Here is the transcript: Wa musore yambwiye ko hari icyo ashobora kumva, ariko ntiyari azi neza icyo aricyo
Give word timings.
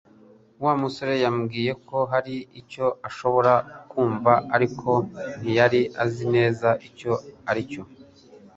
Wa 0.63 0.73
musore 0.81 1.13
yambwiye 1.23 1.71
ko 1.87 1.97
hari 2.11 2.35
icyo 2.61 2.85
ashobora 3.09 3.53
kumva, 3.91 4.33
ariko 4.55 4.89
ntiyari 5.39 5.81
azi 6.03 6.23
neza 6.35 6.69
icyo 6.87 7.13
aricyo 7.49 7.83